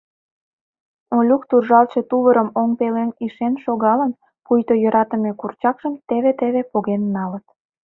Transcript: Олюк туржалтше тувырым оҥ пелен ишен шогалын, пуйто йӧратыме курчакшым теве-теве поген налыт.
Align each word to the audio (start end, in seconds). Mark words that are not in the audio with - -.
Олюк 1.17 1.43
туржалтше 1.49 2.01
тувырым 2.09 2.49
оҥ 2.61 2.69
пелен 2.79 3.09
ишен 3.25 3.53
шогалын, 3.63 4.11
пуйто 4.45 4.73
йӧратыме 4.83 5.31
курчакшым 5.39 5.93
теве-теве 6.07 6.61
поген 6.71 7.01
налыт. 7.15 7.45